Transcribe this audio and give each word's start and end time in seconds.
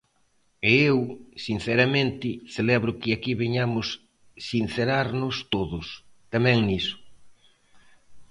E 0.69 0.69
eu, 0.89 0.99
sinceramente, 1.45 2.29
celebro 2.55 2.97
que 3.01 3.09
aquí 3.15 3.33
veñamos 3.41 3.87
sincerarnos 4.49 5.35
todos, 5.53 5.85
tamén 6.33 6.57
niso. 6.67 6.97